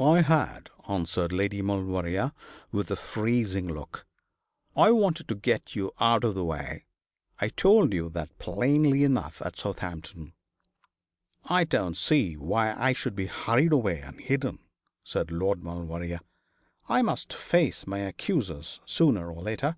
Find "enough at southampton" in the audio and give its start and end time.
9.04-10.32